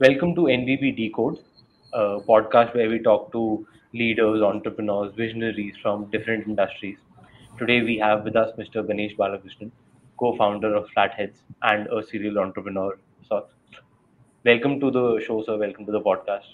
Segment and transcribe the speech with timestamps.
[0.00, 1.40] Welcome to NBB Decode,
[1.92, 6.96] a podcast where we talk to leaders, entrepreneurs, visionaries from different industries.
[7.58, 8.82] Today we have with us Mr.
[8.86, 9.70] Ganesh Balakrishnan,
[10.18, 12.98] co-founder of Flatheads and a serial entrepreneur.
[13.28, 13.44] So,
[14.42, 15.58] welcome to the show, sir.
[15.58, 16.48] Welcome to the podcast.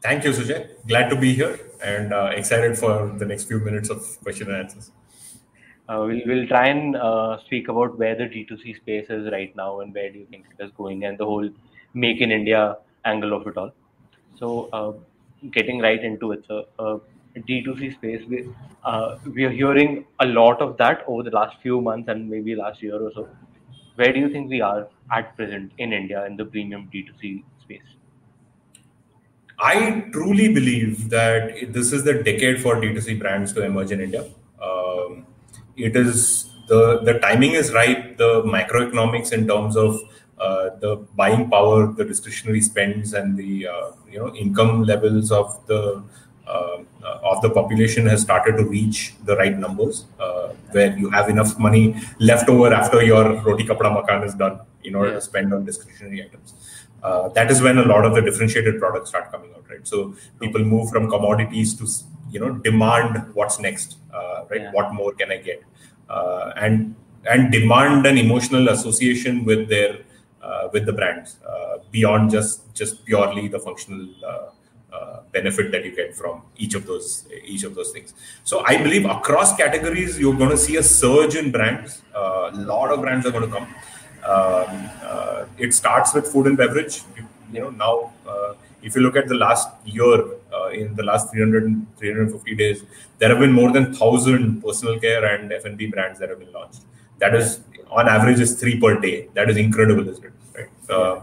[0.00, 0.66] Thank you, Sujay.
[0.88, 4.62] Glad to be here and uh, excited for the next few minutes of question and
[4.62, 4.92] answers.
[5.90, 9.80] Uh, we'll, we'll try and uh, speak about where the D2C space is right now
[9.80, 11.50] and where do you think it is going and the whole
[11.94, 13.72] make in India angle of it all.
[14.38, 14.92] So, uh,
[15.50, 16.98] getting right into it, so uh,
[17.36, 18.48] D2C space, we,
[18.84, 22.54] uh, we are hearing a lot of that over the last few months and maybe
[22.54, 23.28] last year or so.
[23.96, 27.82] Where do you think we are at present in India in the premium D2C space?
[29.58, 34.24] I truly believe that this is the decade for D2C brands to emerge in India.
[34.60, 35.26] Um,
[35.76, 38.16] it is the the timing is right.
[38.18, 40.00] The macroeconomics in terms of
[40.38, 46.02] the buying power, the discretionary spends, and the uh, you know income levels of the
[46.46, 46.78] uh,
[47.22, 51.58] of the population has started to reach the right numbers, uh, where you have enough
[51.58, 55.16] money left over after your roti kapda makan is done in order yeah.
[55.16, 56.54] to spend on discretionary items.
[57.02, 59.86] Uh, that is when a lot of the differentiated products start coming out, right?
[59.86, 61.86] So people move from commodities to
[62.30, 63.96] you know demand what's next,
[64.50, 64.62] right?
[64.62, 64.72] Yeah.
[64.72, 65.62] What more can I get?
[66.56, 66.94] and
[67.26, 70.13] and demand an emotional association with their uh,
[70.72, 74.50] with the brands uh, beyond just just purely the functional uh,
[75.32, 78.14] benefit that you get from each of those each of those things.
[78.44, 82.02] So I believe across categories you're going to see a surge in brands.
[82.14, 83.68] A lot of brands are going to come.
[84.32, 87.02] Um, it starts with food and beverage.
[87.52, 88.12] You know now
[88.84, 90.16] if you look at the last year,
[90.52, 92.84] uh, in the last 300, 350 days,
[93.18, 96.82] there have been more than 1,000 personal care and F&B brands that have been launched.
[97.18, 97.60] That is,
[97.90, 99.28] on average, is three per day.
[99.34, 100.32] That is incredible, isn't it?
[100.54, 100.68] Right?
[100.90, 101.20] Uh,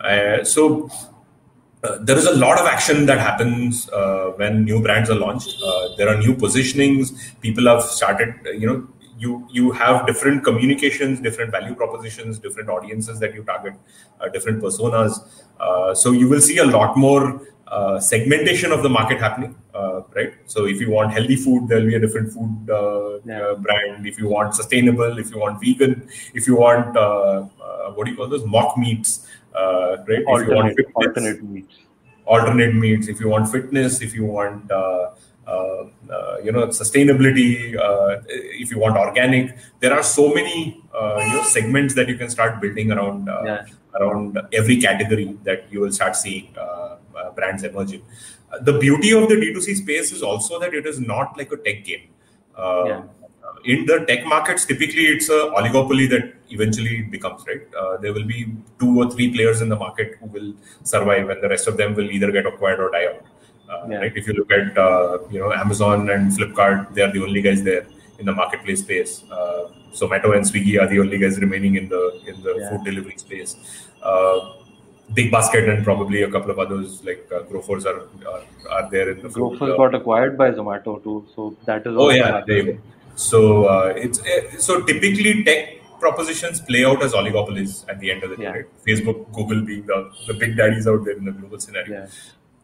[0.00, 0.90] uh, so
[1.84, 5.56] uh, there is a lot of action that happens uh, when new brands are launched.
[5.64, 7.12] Uh, there are new positionings.
[7.40, 8.88] People have started, you know,
[9.18, 13.74] you you have different communications, different value propositions, different audiences that you target,
[14.32, 15.18] different personas.
[15.96, 20.32] so you will see a lot more uh, segmentation of the market happening, uh, right?
[20.46, 23.54] So if you want healthy food, there'll be a different food uh, yeah.
[23.58, 24.06] brand.
[24.06, 26.96] If you want sustainable, if you want vegan, if you want
[27.94, 30.24] what do you call those mock meats, right?
[30.26, 31.74] Alternate, if you want fitness, alternate meats.
[32.26, 33.08] Alternate meats.
[33.08, 35.10] If you want fitness, if you want uh,
[35.48, 38.20] uh, you know sustainability, uh,
[38.64, 40.82] if you want organic, there are so many
[41.24, 43.64] you know segments that you can start building around yeah.
[43.94, 46.48] around every category that you will start seeing
[47.38, 48.02] brands emerging.
[48.66, 51.84] the beauty of the D2C space is also that it is not like a tech
[51.88, 52.04] game.
[52.90, 53.02] Yeah
[53.64, 57.62] in the tech markets, typically it's a oligopoly that eventually becomes right.
[57.74, 58.46] Uh, there will be
[58.78, 60.54] two or three players in the market who will
[60.84, 63.24] survive, and the rest of them will either get acquired or die out.
[63.70, 63.98] Uh, yeah.
[63.98, 64.16] Right?
[64.16, 67.62] If you look at uh, you know Amazon and Flipkart, they are the only guys
[67.62, 67.86] there
[68.18, 69.24] in the marketplace space.
[69.30, 72.70] Uh, Zomato and Swiggy are the only guys remaining in the in the yeah.
[72.70, 73.56] food delivery space.
[74.02, 74.54] Uh,
[75.14, 79.10] Big Basket and probably a couple of others like uh, Grofers are, are, are there
[79.10, 81.94] in the Grofers food, got acquired by Zomato too, so that is.
[81.96, 82.78] Oh yeah, there you go.
[83.16, 88.22] So uh, it's uh, so typically tech propositions play out as oligopolies at the end
[88.22, 88.42] of the day.
[88.44, 88.50] Yeah.
[88.50, 88.84] Right?
[88.86, 92.02] Facebook, Google being the, the big daddies out there in the global scenario.
[92.02, 92.06] Yeah.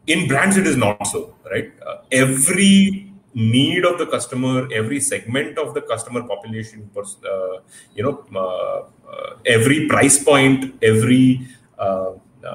[0.07, 1.71] In brands, it is not so, right?
[1.85, 7.57] Uh, every need of the customer, every segment of the customer population, uh,
[7.95, 11.45] you know, uh, uh, every price point, every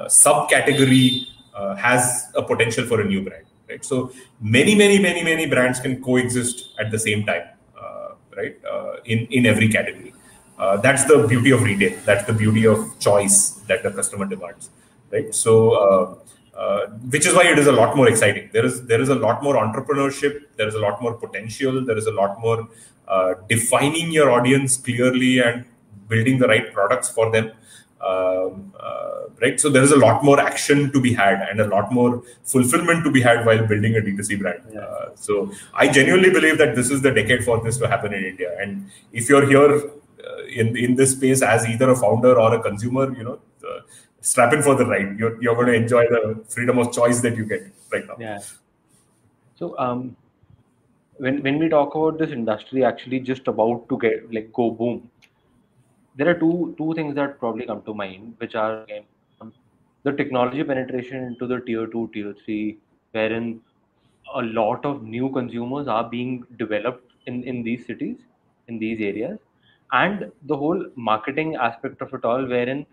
[0.05, 1.27] subcategory
[1.77, 3.45] has a potential for a new brand.
[3.69, 3.85] Right?
[3.85, 7.43] So many, many, many, many brands can coexist at the same time
[8.35, 8.57] right?
[8.65, 10.13] Uh, in in every category.
[10.57, 11.97] Uh, that's the beauty of retail.
[12.05, 13.37] That's the beauty of choice
[13.67, 14.69] that the customer demands,
[15.11, 15.33] right?
[15.33, 15.71] So.
[15.71, 16.15] Uh,
[17.09, 18.47] which is why it is a lot more exciting.
[18.53, 20.33] There is there is a lot more entrepreneurship.
[20.57, 21.83] There is a lot more potential.
[21.83, 22.67] There is a lot more
[23.07, 25.65] uh, defining your audience clearly and
[26.07, 27.51] building the right products for them.
[28.03, 29.59] Um, uh, right?
[29.59, 33.03] So there is a lot more action to be had and a lot more fulfillment
[33.03, 34.63] to be had while building a D2C brand.
[34.73, 34.79] Yeah.
[34.79, 38.23] Uh, so I genuinely believe that this is the decade for this to happen in
[38.23, 38.57] India.
[38.59, 42.61] And if you're here uh, in in this space as either a founder or a
[42.61, 43.81] consumer, you know, uh,
[44.21, 45.19] strap in for the ride.
[45.19, 48.15] You're you're going to enjoy the freedom of choice that you get right now.
[48.19, 48.39] Yeah.
[49.55, 50.15] So um,
[51.17, 55.09] when when we talk about this industry actually just about to get like go boom
[56.15, 59.03] there are two two things that probably come to mind, which are again
[59.39, 59.53] um,
[60.03, 62.77] the technology penetration into the tier two, tier three,
[63.11, 63.61] wherein
[64.35, 68.17] a lot of new consumers are being developed in in these cities,
[68.67, 69.39] in these areas,
[69.91, 72.85] and the whole marketing aspect of it all, wherein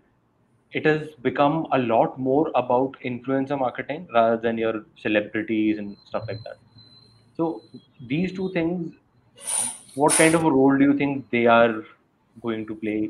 [0.71, 6.25] it has become a lot more about influencer marketing rather than your celebrities and stuff
[6.27, 6.57] like that.
[7.35, 7.61] So
[8.07, 8.93] these two things,
[9.95, 11.83] what kind of a role do you think they are
[12.41, 13.09] going to play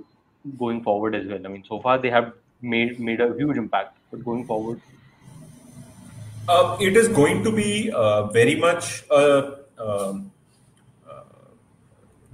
[0.58, 1.42] going forward as well?
[1.46, 4.81] I mean, so far they have made made a huge impact, but going forward,
[6.50, 10.31] uh, it is going to be uh, very much uh, um,
[11.10, 11.22] uh,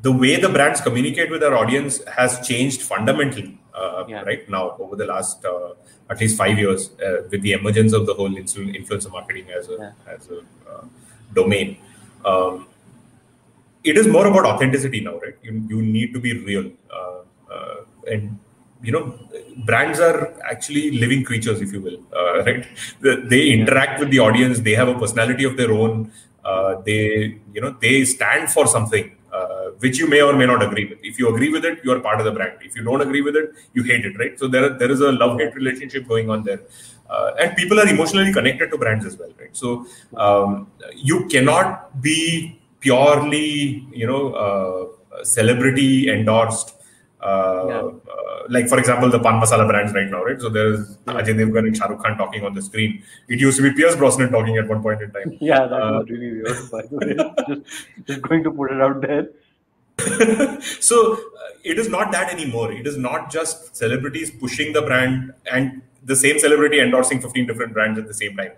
[0.02, 4.22] the way the brands communicate with their audience has changed fundamentally uh, yeah.
[4.22, 5.74] right now over the last uh,
[6.10, 6.92] at least five years
[7.32, 10.14] with the emergence of the whole influencer marketing as a yeah.
[10.14, 10.40] as a
[11.34, 11.78] domain.
[12.24, 12.68] Um,
[13.86, 15.38] it is more about authenticity now, right?
[15.44, 16.72] You, you need to be real,
[18.08, 18.40] and
[18.84, 19.04] you know
[19.66, 22.68] brands are actually living creatures if you will uh, right?
[23.02, 24.60] They interact with the audience.
[24.60, 26.12] They have a personality of their own.
[26.44, 30.62] Uh, they you know they stand for something uh, which you may or may not
[30.62, 31.00] agree with.
[31.02, 32.60] If you agree with it you are part of the brand.
[32.62, 34.38] If you don't agree with it you hate it right?
[34.38, 36.62] So there there is a love hate relationship going on there.
[37.10, 39.56] Uh, and people are emotionally connected to brands as well right?
[39.56, 39.86] So
[40.18, 43.50] um, you cannot be purely
[44.02, 46.76] you know uh, celebrity endorsed
[47.26, 47.76] uh, yeah.
[48.14, 50.40] uh, like for example, the pan masala brands right now, right?
[50.40, 51.14] So there's yeah.
[51.14, 53.02] Ajay Devgan and Shah Rukh Khan talking on the screen.
[53.28, 55.36] It used to be Pierce Brosnan talking at one point in time.
[55.42, 56.72] Yeah, that uh, was really weird.
[56.72, 59.30] By the way, just, just going to put it out there.
[60.62, 61.18] so uh,
[61.64, 62.72] it is not that anymore.
[62.72, 67.74] It is not just celebrities pushing the brand and the same celebrity endorsing 15 different
[67.74, 68.52] brands at the same time,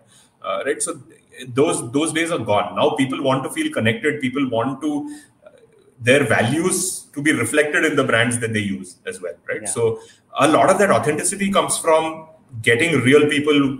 [0.43, 0.81] uh, right?
[0.81, 0.99] So
[1.47, 2.75] those those days are gone.
[2.75, 4.21] Now people want to feel connected.
[4.21, 5.19] People want to
[5.99, 9.61] their values to be reflected in the brands that they use as well, right?
[9.63, 9.69] Yeah.
[9.69, 9.99] So
[10.39, 12.27] a lot of that authenticity comes from
[12.61, 13.79] getting real people,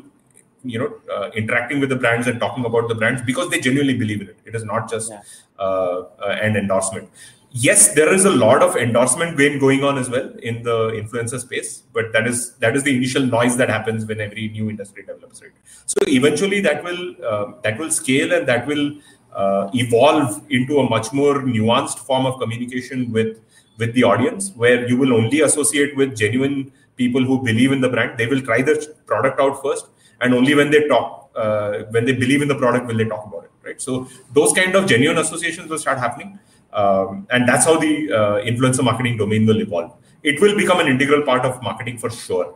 [0.64, 3.96] you know, uh, interacting with the brands and talking about the brands because they genuinely
[3.96, 4.40] believe in it.
[4.46, 5.22] It is not just yeah.
[5.60, 7.10] uh, uh, an endorsement.
[7.52, 11.40] Yes, there is a lot of endorsement game going on as well in the influencer
[11.40, 15.04] space, but that is that is the initial noise that happens when every new industry
[15.04, 15.52] develops, right?
[15.86, 18.98] So eventually, that will uh, that will scale and that will
[19.34, 23.40] uh, evolve into a much more nuanced form of communication with
[23.80, 27.90] with the audience where you will only associate with genuine people who believe in the
[27.90, 28.18] brand.
[28.18, 29.88] They will try the product out first
[30.20, 33.26] and only when they talk uh, when they believe in the product will they talk
[33.26, 33.82] about it right?
[33.82, 36.40] So those kind of genuine associations will start happening
[36.82, 39.92] um, and that's how the uh, influencer marketing domain will evolve
[40.24, 42.48] it will become an integral part of marketing for sure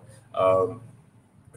[0.44, 0.82] um,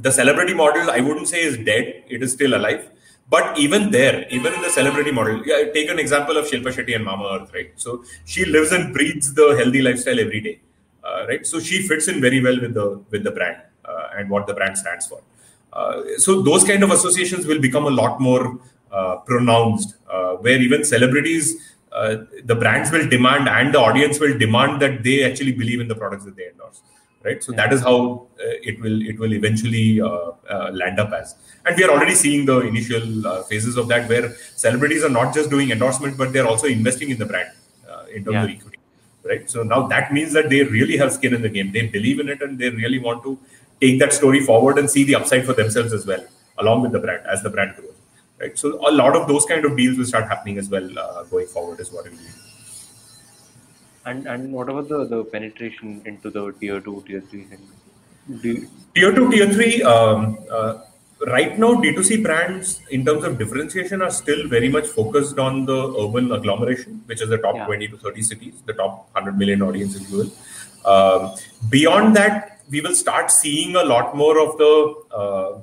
[0.06, 2.84] the celebrity model i wouldn't say is dead it is still alive
[3.28, 6.94] but even there, even in the celebrity model, yeah, take an example of Shilpa Shetty
[6.94, 7.72] and Mamaearth, right?
[7.76, 10.60] So she lives and breathes the healthy lifestyle every day,
[11.02, 11.46] uh, right?
[11.46, 14.54] So she fits in very well with the with the brand uh, and what the
[14.54, 15.22] brand stands for.
[15.72, 18.58] Uh, so those kind of associations will become a lot more
[18.92, 24.36] uh, pronounced, uh, where even celebrities, uh, the brands will demand and the audience will
[24.36, 26.82] demand that they actually believe in the products that they endorse
[27.24, 27.42] right?
[27.42, 31.34] So that is how uh, it will it will eventually uh, uh, land up as.
[31.64, 35.34] And we are already seeing the initial uh, phases of that where celebrities are not
[35.34, 37.50] just doing endorsement but they're also investing in the brand
[37.90, 38.44] uh, in terms yeah.
[38.44, 38.78] of equity
[39.24, 39.50] right?
[39.50, 41.72] So now that means that they really have skin in the game.
[41.72, 43.38] They believe in it and they really want to
[43.80, 46.24] take that story forward and see the upside for themselves as well
[46.58, 47.93] along with the brand as the brand grows
[48.44, 51.22] right so a lot of those kind of deals will start happening as well uh,
[51.34, 52.34] going forward is what will be
[54.06, 57.46] and and what about the, the penetration into the tier two, tier three.
[58.94, 59.82] Tier two, tier three.
[59.82, 60.80] Um, uh,
[61.26, 65.80] right now, D2C brands, in terms of differentiation, are still very much focused on the
[65.98, 67.66] urban agglomeration, which is the top yeah.
[67.66, 70.32] 20 to 30 cities, the top 100 million audience, if you will.
[70.86, 71.34] Um,
[71.70, 75.60] beyond that, we will start seeing a lot more of the uh,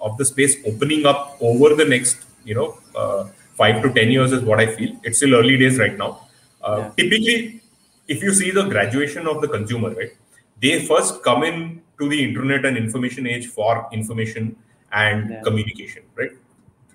[0.00, 4.32] of the space opening up over the next, you know, uh, five to ten years
[4.32, 4.98] is what I feel.
[5.04, 6.26] It's still early days right now.
[6.62, 6.90] Uh, yeah.
[6.96, 7.60] Typically,
[8.08, 10.12] if you see the graduation of the consumer, right,
[10.60, 14.56] they first come in to the internet and information age for information
[14.92, 15.42] and yeah.
[15.42, 16.30] communication, right?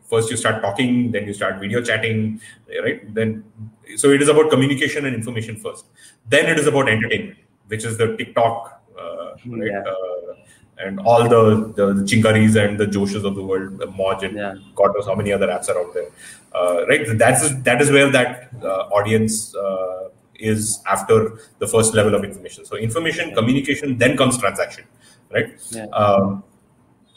[0.09, 2.41] First, you start talking, then you start video chatting,
[2.83, 3.13] right?
[3.13, 3.43] Then,
[3.95, 5.85] so it is about communication and information first.
[6.29, 9.71] Then it is about entertainment, which is the TikTok, uh, right?
[9.71, 9.83] Yeah.
[10.77, 14.35] And all the, the, the Chingaris and the joshes of the world, the Moj and
[14.35, 14.55] yeah.
[14.75, 16.09] God knows how many other apps are out there,
[16.53, 17.17] uh, right?
[17.17, 22.65] That's that is where that uh, audience uh, is after the first level of information.
[22.65, 24.83] So information, communication, then comes transaction,
[25.31, 25.57] right?
[25.71, 25.85] Yeah.
[25.85, 26.43] Um,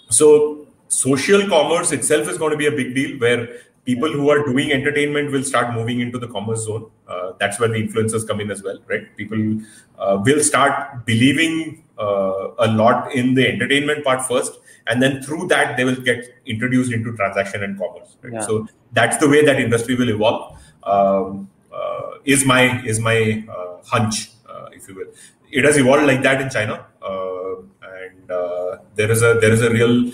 [0.08, 3.48] so social commerce itself is going to be a big deal where
[3.88, 6.90] people who are doing entertainment will start moving into the commerce zone.
[7.08, 9.04] Uh, that's where the influencers come in as well, right?
[9.16, 9.60] People
[9.98, 15.46] uh, will start believing uh, a lot in the entertainment part first, and then through
[15.54, 18.16] that they will get introduced into transaction and commerce.
[18.22, 18.34] Right?
[18.34, 18.46] Yeah.
[18.50, 20.58] So that's the way that industry will evolve.
[20.82, 23.18] Um, uh, is my is my
[23.56, 25.12] uh, hunch, uh, if you will.
[25.50, 26.84] It has evolved like that in China,
[27.96, 28.28] and
[28.96, 30.12] there is a there is a real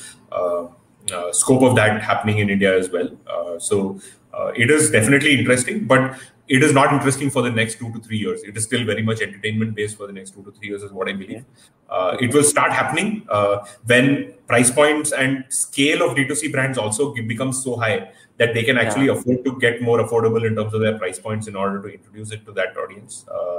[1.13, 3.09] uh, scope of that happening in India as well.
[3.27, 4.01] Uh, so
[4.33, 8.01] uh, it is definitely interesting, but it is not interesting for the next two to
[8.01, 8.43] three years.
[8.43, 10.93] It is still very much entertainment based for the next two to three years, is
[10.93, 11.45] what I believe.
[11.89, 17.15] Uh, it will start happening uh, when price points and scale of D2C brands also
[17.15, 19.13] becomes so high that they can actually yeah.
[19.13, 22.33] afford to get more affordable in terms of their price points in order to introduce
[22.33, 23.25] it to that audience.
[23.29, 23.55] Uh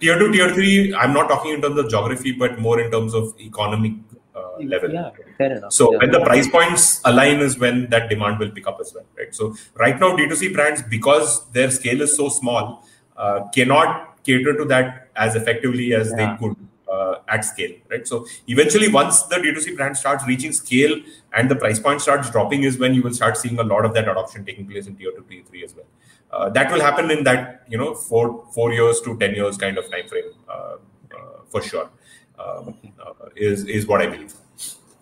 [0.00, 3.14] tier two, tier three, I'm not talking in terms of geography, but more in terms
[3.14, 3.92] of economic
[4.34, 4.92] uh, level.
[4.92, 5.72] Yeah, fair enough.
[5.72, 5.98] So yeah.
[5.98, 9.34] when the price points align is when that demand will pick up as well, right?
[9.34, 12.84] So right now D2C brands, because their scale is so small,
[13.16, 16.16] uh, cannot cater to that as effectively as yeah.
[16.16, 16.56] they could
[16.90, 18.06] uh, at scale, right?
[18.06, 20.96] So eventually, once the D2C brand starts reaching scale
[21.32, 23.94] and the price point starts dropping, is when you will start seeing a lot of
[23.94, 25.86] that adoption taking place in tier two, tier three as well.
[26.30, 29.78] Uh, that will happen in that you know four four years to ten years kind
[29.78, 30.76] of time frame uh, uh
[31.48, 31.88] for sure.
[32.38, 34.34] Um, uh, is is what I believe.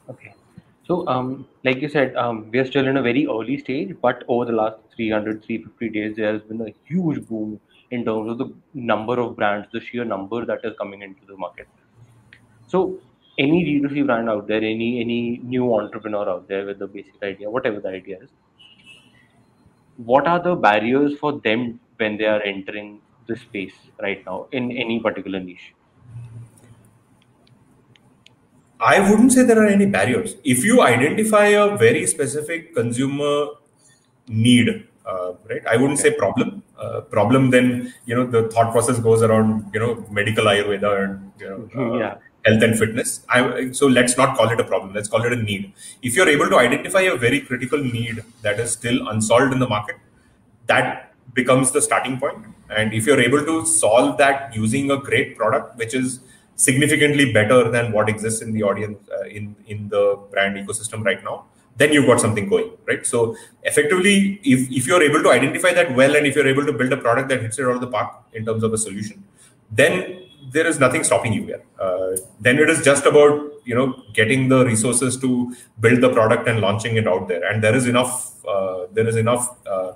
[0.08, 0.34] Okay.
[0.86, 4.24] So, um, like you said, um, we are still in a very early stage, but
[4.28, 7.60] over the last 300, 350 days, there has been a huge boom
[7.90, 11.36] in terms of the number of brands, the sheer number that is coming into the
[11.36, 11.68] market.
[12.66, 12.98] So,
[13.38, 17.48] any D2C brand out there, any any new entrepreneur out there with the basic idea,
[17.48, 18.30] whatever the idea is,
[19.96, 24.72] what are the barriers for them when they are entering the space right now in
[24.72, 25.72] any particular niche?
[28.82, 30.34] I wouldn't say there are any barriers.
[30.42, 33.46] If you identify a very specific consumer
[34.26, 35.64] need, uh, right?
[35.70, 36.10] I wouldn't okay.
[36.10, 36.62] say problem.
[36.76, 41.32] Uh, problem, then you know the thought process goes around you know medical Ayurveda and
[41.38, 41.92] you know mm-hmm.
[41.92, 42.16] uh, yeah.
[42.44, 43.24] health and fitness.
[43.28, 44.92] I, so let's not call it a problem.
[44.92, 45.72] Let's call it a need.
[46.02, 49.68] If you're able to identify a very critical need that is still unsolved in the
[49.68, 49.96] market,
[50.66, 52.46] that becomes the starting point.
[52.68, 56.18] And if you're able to solve that using a great product, which is
[56.56, 61.22] significantly better than what exists in the audience uh, in in the brand ecosystem right
[61.24, 61.44] now
[61.76, 63.06] then you've got something going right?
[63.06, 66.72] So effectively if, if you're able to identify that well and if you're able to
[66.72, 69.24] build a product that hits it out of the park in terms of a solution
[69.70, 71.62] then there is nothing stopping you here.
[71.78, 76.48] Uh, then it is just about you know getting the resources to build the product
[76.48, 77.44] and launching it out there.
[77.50, 79.92] And there is enough uh, there is enough uh,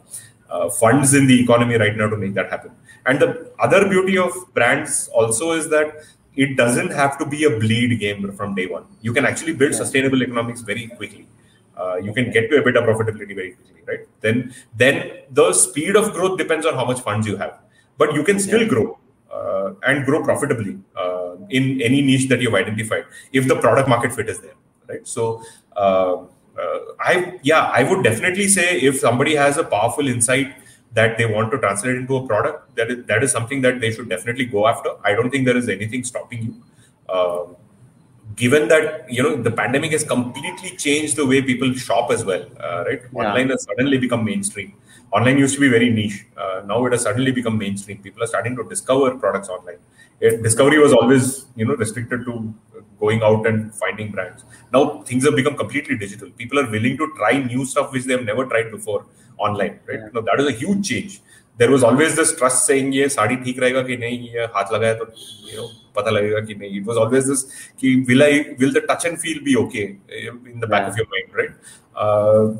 [0.48, 2.70] uh funds in the economy right now to make that happen.
[3.04, 6.02] And the other beauty of brands also is that
[6.36, 8.84] it doesn't have to be a bleed game from day one.
[9.00, 9.78] You can actually build yeah.
[9.78, 11.26] sustainable economics very quickly.
[11.76, 14.00] Uh, you can get to a bit of profitability very quickly, right?
[14.20, 17.58] Then, then the speed of growth depends on how much funds you have,
[17.98, 18.68] but you can still yeah.
[18.68, 18.98] grow
[19.30, 24.12] uh, and grow profitably uh, in any niche that you've identified if the product market
[24.12, 24.54] fit is there,
[24.88, 25.06] right?
[25.06, 25.42] So,
[25.76, 26.24] uh,
[26.58, 30.54] uh, I yeah, I would definitely say if somebody has a powerful insight
[30.96, 33.92] that they want to translate into a product, that is, that is something that they
[33.92, 34.90] should definitely go after.
[35.04, 36.54] I don't think there is anything stopping you.
[37.08, 37.44] Uh,
[38.34, 42.46] given that you know the pandemic has completely changed the way people shop as well,
[42.60, 43.02] uh, right?
[43.02, 43.20] Yeah.
[43.20, 44.72] Online has suddenly become mainstream.
[45.12, 46.24] Online used to be very niche.
[46.36, 47.98] Uh, now it has suddenly become mainstream.
[47.98, 49.78] People are starting to discover products online.
[50.20, 52.54] It, discovery was always you know restricted to
[52.98, 54.44] going out and finding brands.
[54.72, 56.30] Now things have become completely digital.
[56.30, 59.06] People are willing to try new stuff which they have never tried before
[59.37, 59.99] online, right?
[59.99, 60.09] Yeah.
[60.13, 61.21] Now that is a huge change.
[61.57, 64.93] There was always this trust saying ये साड़ी ठीक रहेगा कि नहीं ये हाथ लगाया
[65.01, 65.05] तो
[65.49, 66.81] you know पता लगेगा कि नहीं.
[66.81, 67.45] It was always this
[67.81, 69.97] कि will I will the touch and feel be okay
[70.53, 70.89] in the back yeah.
[70.89, 71.51] of your mind, right?
[71.95, 72.55] Uh,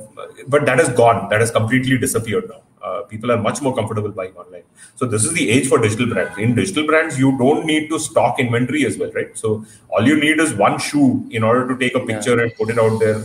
[0.48, 1.30] but that is gone.
[1.30, 2.62] That has completely disappeared now.
[2.84, 4.63] Uh, people are much more comfortable buying online.
[4.96, 6.38] So this is the age for digital brands.
[6.38, 9.38] In digital brands, you don't need to stock inventory as well, right?
[9.38, 12.44] So all you need is one shoe in order to take a picture yeah.
[12.44, 13.24] and put it out there uh,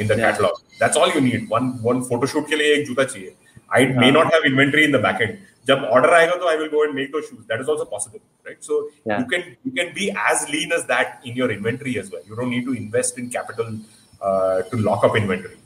[0.00, 0.30] in the yeah.
[0.30, 0.60] catalog.
[0.78, 1.48] That's all you need.
[1.48, 3.34] One one photo shoot के लिए एक जूता चाहिए.
[3.70, 3.98] I yeah.
[4.04, 5.36] may not have inventory in the backend.
[5.66, 7.44] जब order आएगा तो I will go and make those shoes.
[7.48, 8.62] That is also possible, right?
[8.68, 12.22] So you can you can be as lean as that in your inventory as well.
[12.28, 13.78] You don't need to invest in capital
[14.20, 15.56] uh, to lock up inventory.
[15.56, 15.57] Uh,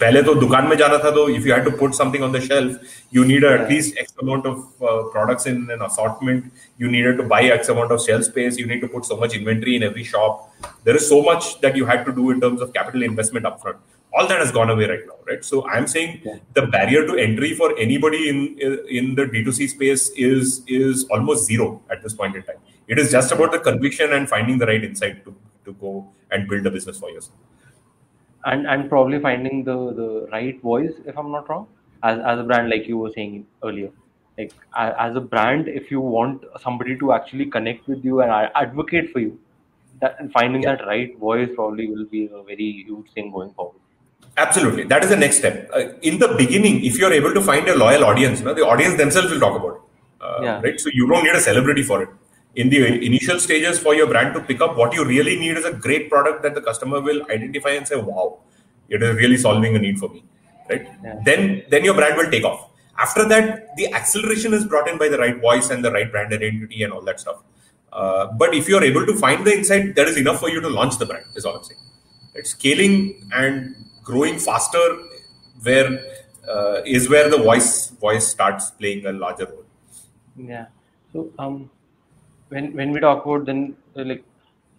[0.00, 2.40] पहले तो दुकान में जाना था तो if you had to put something on the
[2.40, 6.52] shelf, you need at least X amount of uh, products in an assortment.
[6.78, 8.58] You needed to buy X amount of shelf space.
[8.58, 10.52] You need to put so much inventory in every shop.
[10.84, 13.78] There is so much that you had to do in terms of capital investment upfront.
[14.14, 15.44] All that has gone away right now, right?
[15.44, 16.22] So I'm saying
[16.54, 18.38] the barrier to entry for anybody in
[19.00, 22.64] in the D2C space is is almost zero at this point in time.
[22.86, 25.94] It is just about the conviction and finding the right insight to to go
[26.30, 27.36] and build a business for yourself
[28.45, 31.67] and and probably finding the the right voice if i'm not wrong
[32.03, 33.89] as, as a brand like you were saying earlier.
[34.37, 39.11] Like as a brand if you want somebody to actually connect with you and advocate
[39.11, 39.39] for you
[40.01, 40.75] that finding yeah.
[40.75, 43.79] that right voice probably will be a very huge thing going forward.
[44.35, 44.83] Absolutely.
[44.85, 45.69] That is the next step.
[45.71, 48.65] Uh, in the beginning if you're able to find a loyal audience you know, the
[48.65, 49.81] audience themselves will talk about it.
[50.19, 50.61] Uh, yeah.
[50.61, 50.79] right?
[50.79, 52.09] So you don't need a celebrity for it
[52.55, 55.65] in the initial stages for your brand to pick up, what you really need is
[55.65, 58.39] a great product that the customer will identify and say, "Wow,
[58.89, 60.23] it is really solving a need for me."
[60.69, 60.87] Right?
[61.03, 61.19] Yeah.
[61.25, 62.69] Then, then your brand will take off.
[62.97, 66.31] After that, the acceleration is brought in by the right voice and the right brand
[66.31, 67.41] identity and all that stuff.
[67.91, 70.61] Uh, but if you are able to find the insight, that is enough for you
[70.61, 71.25] to launch the brand.
[71.35, 71.79] Is all I'm saying.
[72.35, 72.45] Right?
[72.45, 74.97] Scaling and growing faster,
[75.63, 75.99] where
[76.47, 79.65] uh, is where the voice voice starts playing a larger role.
[80.35, 80.67] Yeah.
[81.11, 81.69] So um,
[82.53, 84.23] when when we talk about then uh, like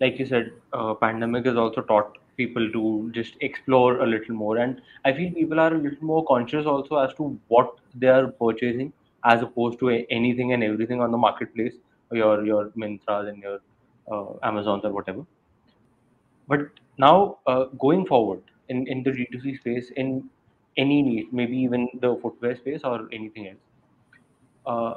[0.01, 4.57] like you said, uh, pandemic has also taught people to just explore a little more,
[4.59, 8.27] and I feel people are a little more conscious also as to what they are
[8.29, 8.93] purchasing
[9.25, 11.75] as opposed to anything and everything on the marketplace,
[12.13, 13.61] your your Myntras and your
[14.11, 15.25] uh, Amazons or whatever.
[16.49, 20.31] But now uh, going forward in in the D2C space in
[20.79, 23.61] any niche, maybe even the footwear space or anything else,
[24.67, 24.95] uh,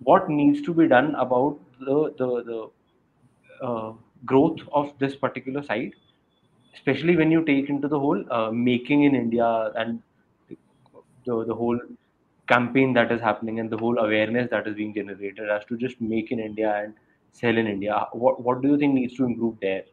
[0.00, 3.92] what needs to be done about the the, the uh,
[4.24, 5.94] growth of this particular site,
[6.74, 10.02] especially when you take into the whole uh, making in India and
[10.48, 11.78] the the whole
[12.48, 16.00] campaign that is happening and the whole awareness that is being generated as to just
[16.00, 16.94] make in India and
[17.32, 18.06] sell in India.
[18.12, 19.84] What what do you think needs to improve there?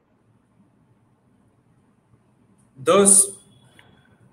[2.78, 3.38] Those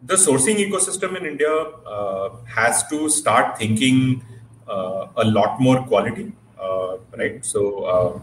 [0.03, 4.25] the sourcing ecosystem in India uh, has to start thinking
[4.69, 6.33] uh, a lot more quality.
[6.63, 7.45] Uh, right?
[7.45, 8.21] So uh,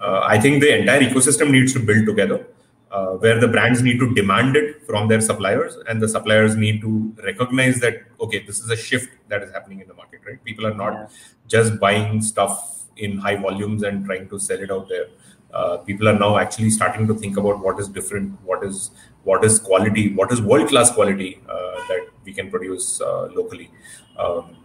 [0.00, 2.46] uh, I think the entire ecosystem needs to build together.
[2.88, 6.80] Uh, where the brands need to demand it from their suppliers and the suppliers need
[6.80, 10.42] to recognize that okay this is a shift that is happening in the market right
[10.44, 11.10] people are not
[11.48, 15.08] just buying stuff in high volumes and trying to sell it out there
[15.52, 18.92] uh, people are now actually starting to think about what is different what is
[19.24, 23.00] what is quality what is world class quality uh, that we can produce
[23.34, 23.68] locally
[24.16, 24.56] um,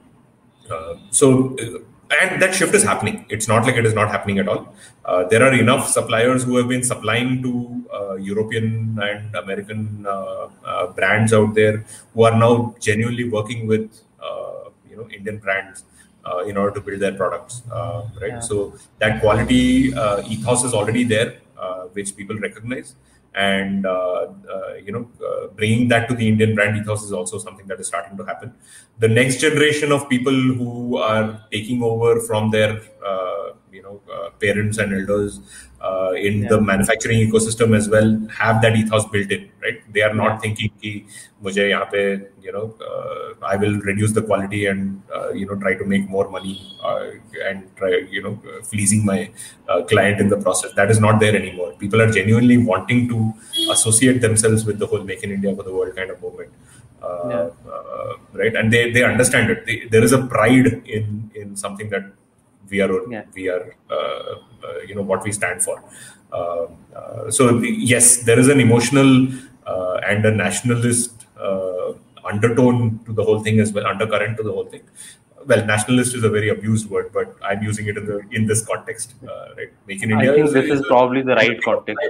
[1.10, 1.58] so
[2.20, 3.25] and that shift is happening.
[3.30, 4.74] It's not like it is not happening at all.
[5.06, 7.51] Uh, there are enough suppliers who have been supplying to
[7.94, 13.90] uh, European and American uh, uh brands out there who are now genuinely working with
[14.22, 15.83] uh, you know Indian brands
[16.25, 17.64] uh, in order to build their products.
[18.22, 18.33] right.
[18.35, 18.40] Yeah.
[18.40, 19.94] So that quality
[20.27, 21.40] ethos is already there,
[21.94, 22.96] which people recognize
[23.33, 27.37] and uh, uh, you know uh, bringing that to the indian brand ethos is also
[27.37, 28.53] something that is starting to happen.
[29.00, 34.29] The next generation of people who are taking over from their uh, you know uh,
[34.40, 35.40] parents and elders
[35.81, 36.50] uh, in yeah.
[36.50, 40.40] the manufacturing ecosystem as well have that ethos built in right they are not yeah.
[40.44, 40.92] thinking ki
[41.46, 42.03] mujhe yahan pe
[42.48, 46.05] you know uh, i will reduce the quality and uh, you know try to make
[46.18, 46.55] more money
[46.90, 47.01] uh,
[47.50, 48.34] and try you know
[48.72, 49.20] fleecing my
[49.72, 53.20] uh, client in the process that is not there anymore people are genuinely wanting to
[53.77, 56.51] associate themselves with the whole make in india for the world kind of movement
[57.10, 57.46] uh, yeah.
[58.42, 61.05] right and they they understand it they, there is a pride in
[61.42, 62.05] in something that
[62.69, 63.24] we are yeah.
[63.35, 65.83] we are uh, uh, you know what we stand for.
[66.31, 66.67] Uh,
[67.29, 69.27] so yes, there is an emotional
[70.07, 71.25] and a nationalist
[72.24, 74.81] undertone to the whole thing as well, undercurrent to the whole thing
[75.47, 78.65] well, nationalist is a very abused word, but I'm using it in the in this
[78.65, 79.71] context, uh, right?
[79.87, 80.31] Make in India.
[80.31, 82.07] I think is, this is, is probably the right context,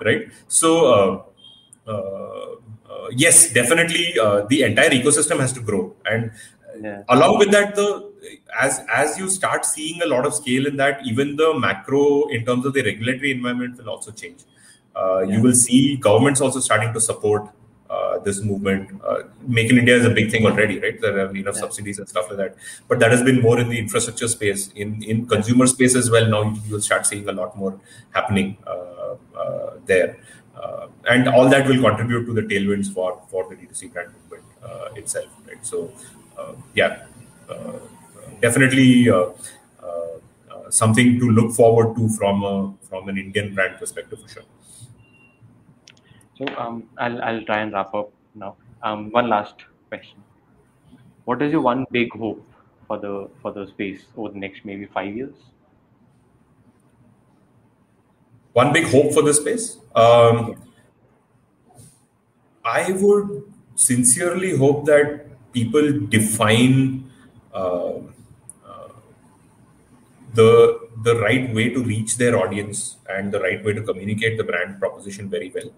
[0.04, 0.28] right?
[0.48, 1.26] So,
[1.86, 4.12] uh, uh, yes, definitely,
[4.48, 6.30] the entire ecosystem has to grow, and
[6.80, 7.02] yeah.
[7.08, 8.12] along with that, the
[8.60, 12.44] as as you start seeing a lot of scale in that, even the macro in
[12.44, 14.40] terms of the regulatory environment will also change.
[14.94, 15.36] Uh, yeah.
[15.36, 17.48] You will see governments also starting to support
[17.90, 19.00] uh, this movement.
[19.04, 21.00] Uh, Make in India is a big thing already, right?
[21.00, 21.60] There are enough yeah.
[21.60, 22.56] subsidies and stuff like that.
[22.88, 24.68] But that has been more in the infrastructure space.
[24.74, 27.78] In in consumer space as well, now you'll start seeing a lot more
[28.12, 30.16] happening uh, uh there.
[30.56, 34.44] Uh, and all that will contribute to the tailwinds for, for the D2C brand movement
[34.62, 35.66] uh, itself, right?
[35.66, 35.92] So,
[36.74, 37.02] yeah
[38.44, 39.30] definitely uh,
[39.82, 40.14] uh,
[40.52, 42.56] uh, something to look forward to from a,
[42.88, 44.48] from an Indian brand perspective for sure.
[46.38, 48.56] So um, I'll I'll try and wrap up now.
[48.82, 50.22] Um, one last question:
[51.30, 52.44] What is your one big hope
[52.88, 55.34] for the for the space over the next maybe five years?
[58.60, 59.78] One big hope for the space.
[59.94, 60.56] Um,
[62.64, 63.30] I would
[63.86, 67.10] sincerely hope that people define
[67.52, 67.94] uh,
[70.34, 74.44] the the right way to reach their audience and the right way to communicate the
[74.44, 75.70] brand proposition very well.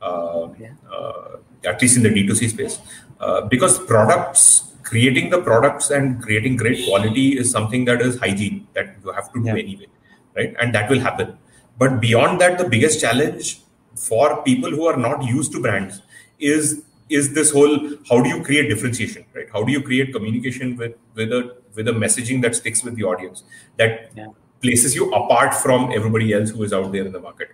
[0.00, 0.70] Uh, yeah.
[0.92, 2.78] uh, at least in the D2C space,
[3.18, 8.68] uh, because products, creating the products and creating great quality is something that is hygiene
[8.74, 9.56] that you have to do yeah.
[9.56, 9.88] anyway,
[10.36, 10.54] right?
[10.60, 11.36] And that will happen.
[11.78, 13.60] But beyond that, the biggest challenge
[13.96, 16.00] for people who are not used to brands
[16.38, 17.74] is is this whole
[18.08, 19.46] how do you create differentiation, right?
[19.52, 23.04] How do you create communication with with a with a messaging that sticks with the
[23.04, 23.42] audience
[23.76, 24.26] that Yeah.
[24.62, 27.50] places you apart from everybody else who is out there in the market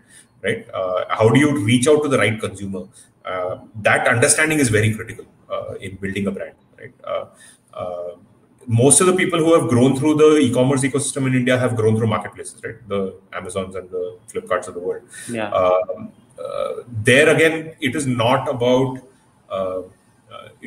[0.46, 2.82] right uh, how do you reach out to the right consumer
[3.30, 7.24] uh, that understanding is very critical uh, in building a brand right uh,
[7.82, 8.12] uh,
[8.66, 11.94] most of the people who have grown through the e-commerce ecosystem in india have grown
[11.98, 13.00] through marketplaces right the
[13.40, 15.02] amazons and the flipkarts of the world
[15.38, 15.50] Yeah.
[15.62, 16.12] um,
[16.44, 16.72] uh,
[17.10, 17.58] there again
[17.90, 18.92] it is not about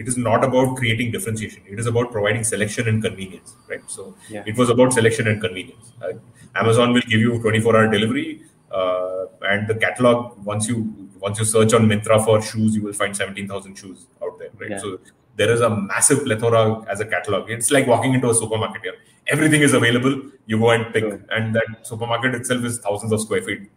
[0.02, 1.62] it is not about creating differentiation.
[1.74, 3.82] It is about providing selection and convenience right?
[3.96, 4.44] So Yeah.
[4.52, 5.94] it was about selection and convenience.
[6.02, 6.14] Uh,
[6.62, 10.18] amazon will give you 24 hour delivery uh, and the catalog
[10.52, 10.78] once you
[11.26, 14.72] once you search on Myntra for shoes you will find 17000 shoes out there right?
[14.72, 14.78] Yeah.
[14.86, 15.00] so
[15.40, 17.50] there is a massive plethora as a catalog.
[17.56, 18.96] It's like walking into a supermarket here.
[19.28, 20.14] Everything is available.
[20.48, 21.22] You go and pick True.
[21.30, 23.62] and that supermarket itself is thousands of square feet.
[23.62, 23.77] uh,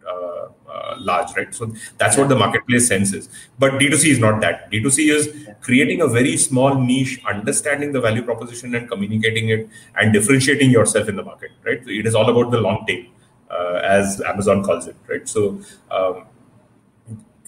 [0.97, 1.53] large right?
[1.53, 3.29] So that's what the marketplace sense is.
[3.59, 4.71] But d2c is not that.
[4.71, 10.13] D2c is creating a very small niche understanding the value proposition and communicating it and
[10.13, 11.81] differentiating yourself in the market right?
[11.85, 13.05] It is all about the long tail
[13.49, 15.27] uh, as amazon calls it right?
[15.27, 16.25] So um,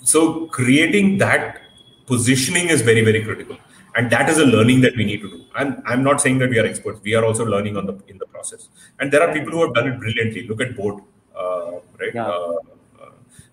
[0.04, 1.62] so creating that
[2.06, 3.58] positioning is very very critical.
[3.96, 5.46] And that is a learning that we need to do.
[5.56, 7.00] I'm i'm not saying that we are experts.
[7.04, 8.70] We are also learning on the in the process.
[9.00, 10.48] And there are people who have done it brilliantly.
[10.48, 11.04] Look at boat
[11.36, 12.14] uh, right?
[12.14, 12.28] Yeah.
[12.28, 12.73] uh, uh,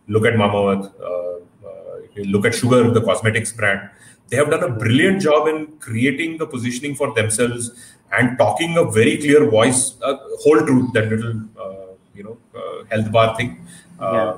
[0.09, 1.37] look at mamaearth uh,
[1.69, 3.89] uh, look at sugar the cosmetics brand.
[4.29, 7.71] They have done a brilliant job in creating the positioning for themselves
[8.13, 12.85] and talking a very clear voice uh, whole truth that little uh, you know uh,
[12.91, 13.67] health bar thing.
[13.99, 14.33] Uh,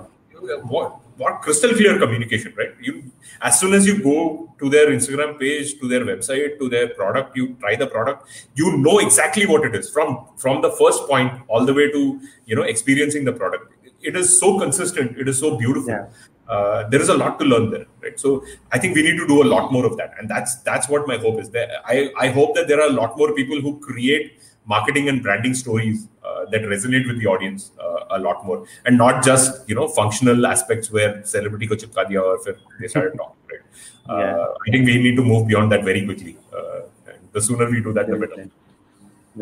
[0.65, 2.71] what what crystal clear communication right?
[2.81, 3.05] You
[3.43, 7.37] as soon as you go to their instagram page to their website to their product
[7.37, 11.33] you try the product you know exactly what it is from from the first point
[11.49, 13.72] all the way to you know experiencing the product
[14.11, 16.07] it is so consistent it is so beautiful Yeah.
[16.55, 18.31] uh, there is a lot to learn there right so
[18.77, 21.07] i think we need to do a lot more of that and that's that's what
[21.13, 23.73] my hope is there i i hope that there are a lot more people who
[23.89, 24.27] create
[24.73, 28.97] marketing and branding stories uh, that resonate with the audience uh, a lot more and
[29.05, 32.37] not just you know functional aspects where celebrity ko chipka diya or
[32.81, 33.65] they started talking right
[34.11, 34.67] uh, Yeah.
[34.67, 36.79] i think we need to move beyond that very quickly uh,
[37.13, 38.51] and the sooner we do that the better fair.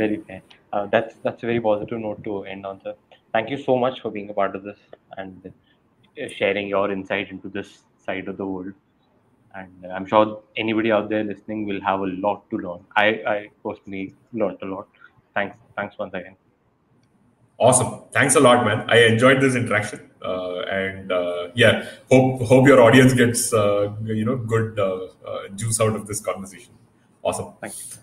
[0.00, 0.40] Very fair.
[0.72, 2.92] Uh, that's that's a very positive note to end on, sir.
[3.32, 4.78] Thank you so much for being a part of this
[5.16, 5.52] and
[6.20, 8.72] uh, sharing your insight into this side of the world.
[9.54, 12.84] And I'm sure anybody out there listening will have a lot to learn.
[12.96, 14.88] I, I personally learned a lot.
[15.34, 16.36] Thanks, thanks once again.
[17.58, 18.04] Awesome.
[18.12, 18.88] Thanks a lot, man.
[18.88, 24.24] I enjoyed this interaction, uh, and uh, yeah, hope hope your audience gets uh, you
[24.24, 26.72] know good uh, uh, juice out of this conversation.
[27.22, 27.52] Awesome.
[27.60, 27.84] Thank you.